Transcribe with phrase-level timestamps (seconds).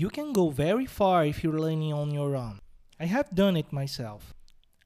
[0.00, 2.60] You can go very far if you're learning on your own.
[2.98, 4.32] I have done it myself.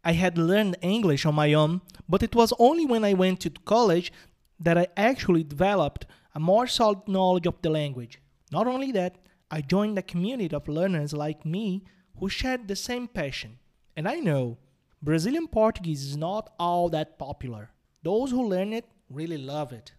[0.03, 3.51] I had learned English on my own, but it was only when I went to
[3.51, 4.13] college
[4.59, 8.19] that I actually developed a more solid knowledge of the language.
[8.51, 9.19] Not only that,
[9.53, 11.85] I joined a community of learners like me
[12.19, 13.61] who shared the same passion.
[13.97, 14.59] And I know
[15.01, 17.71] Brazilian Portuguese is not all that popular.
[18.03, 19.93] Those who learn it really love it.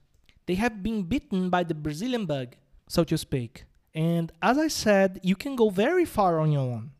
[0.45, 2.57] They have been bitten by the Brazilian bug,
[2.89, 3.63] so to speak.
[3.95, 6.91] And as I said, you can go very far on your own.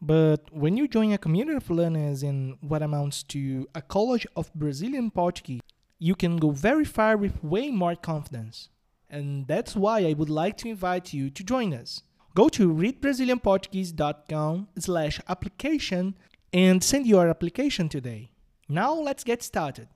[0.00, 4.52] But when you join a community of learners in what amounts to a college of
[4.54, 5.60] Brazilian Portuguese,
[5.98, 8.70] you can go very far with way more confidence.
[9.10, 12.02] And that's why I would like to invite you to join us.
[12.34, 16.14] Go to readbrazilianportuguese.com slash application
[16.52, 18.30] and send your application today.
[18.68, 19.88] Now let's get started.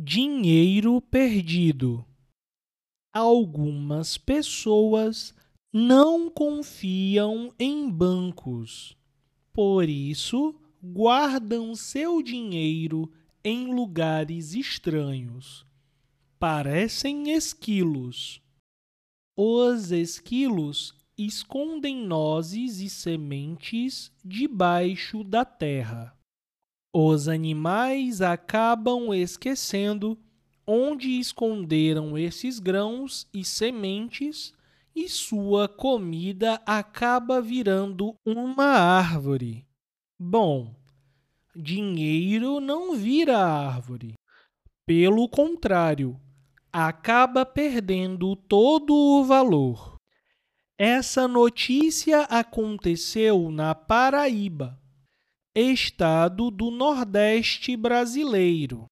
[0.00, 2.06] Dinheiro perdido.
[3.12, 5.34] Algumas pessoas
[5.72, 8.96] não confiam em bancos.
[9.52, 13.10] Por isso, guardam seu dinheiro
[13.42, 15.66] em lugares estranhos.
[16.38, 18.40] Parecem esquilos.
[19.36, 26.16] Os esquilos escondem nozes e sementes debaixo da terra.
[27.00, 30.18] Os animais acabam esquecendo
[30.66, 34.52] onde esconderam esses grãos e sementes
[34.96, 39.64] e sua comida acaba virando uma árvore.
[40.18, 40.74] Bom,
[41.54, 44.14] dinheiro não vira árvore.
[44.84, 46.20] Pelo contrário,
[46.72, 49.94] acaba perdendo todo o valor.
[50.76, 54.76] Essa notícia aconteceu na Paraíba,
[55.60, 58.86] estado do Nordeste brasileiro.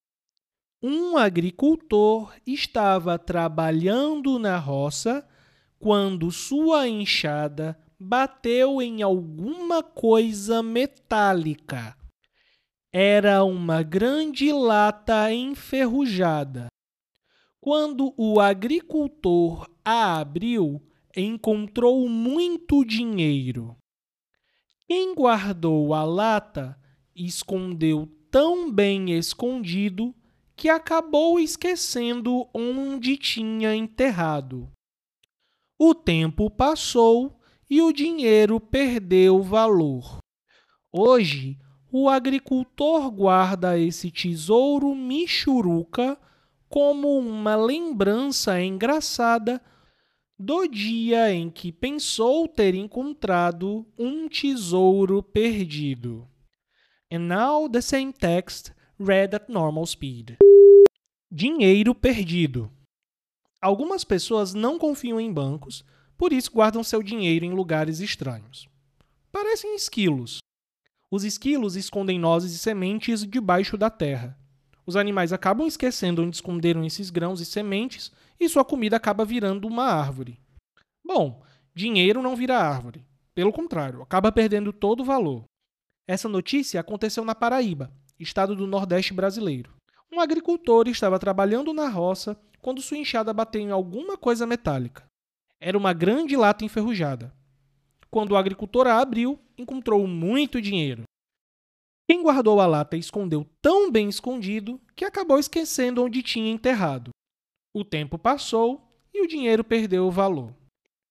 [0.83, 5.27] Um agricultor estava trabalhando na roça
[5.78, 11.96] quando sua enxada bateu em alguma coisa metálica.
[12.92, 16.67] Era uma grande lata enferrujada.
[17.61, 20.83] Quando o agricultor a abriu,
[21.17, 23.77] encontrou muito dinheiro.
[24.89, 26.79] Quem guardou a lata
[27.14, 30.14] escondeu tão bem escondido
[30.55, 34.70] que acabou esquecendo onde tinha enterrado.
[35.79, 40.19] O tempo passou e o dinheiro perdeu valor.
[40.92, 41.58] Hoje,
[41.91, 46.17] o agricultor guarda esse tesouro michuruca
[46.69, 49.61] como uma lembrança engraçada
[50.39, 56.29] do dia em que pensou ter encontrado um tesouro perdido.
[57.11, 60.36] And now the same text read at normal speed.
[61.30, 62.70] Dinheiro perdido.
[63.63, 65.83] Algumas pessoas não confiam em bancos,
[66.19, 68.69] por isso guardam seu dinheiro em lugares estranhos.
[69.33, 70.39] Parecem esquilos.
[71.11, 74.39] Os esquilos escondem nozes e sementes debaixo da terra.
[74.86, 79.67] Os animais acabam esquecendo onde esconderam esses grãos e sementes e sua comida acaba virando
[79.67, 80.39] uma árvore.
[81.05, 81.42] Bom,
[81.74, 83.05] dinheiro não vira árvore.
[83.35, 85.45] Pelo contrário, acaba perdendo todo o valor.
[86.08, 89.75] Essa notícia aconteceu na Paraíba, estado do Nordeste brasileiro.
[90.11, 95.05] Um agricultor estava trabalhando na roça quando sua enxada bateu em alguma coisa metálica.
[95.61, 97.35] Era uma grande lata enferrujada.
[98.08, 101.02] Quando o agricultor a abriu, encontrou muito dinheiro.
[102.08, 107.11] Quem guardou a lata escondeu tão bem escondido que acabou esquecendo onde tinha enterrado.
[107.74, 108.80] O tempo passou
[109.12, 110.55] e o dinheiro perdeu o valor.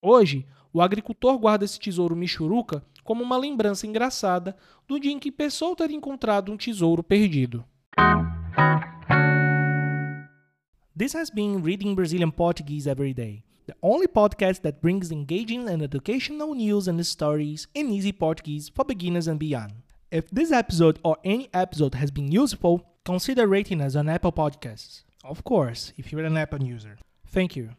[0.02, 4.56] Hoje, o agricultor guarda esse tesouro michuruca como uma lembrança engraçada
[4.88, 7.66] do dia em que pensou ter encontrado um tesouro perdido.
[10.98, 15.84] This has been Reading Brazilian Portuguese Every Day, the only podcast that brings engaging and
[15.84, 19.85] educational news and stories in easy Portuguese for beginners and beyond.
[20.16, 25.02] If this episode or any episode has been useful, consider rating us on Apple Podcasts.
[25.26, 26.98] Of course, if you're an Apple user.
[27.28, 27.76] Thank you.